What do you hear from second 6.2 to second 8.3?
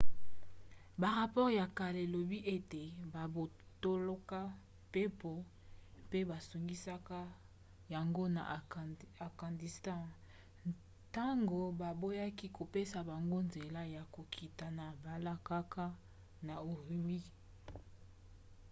bazongisaka yango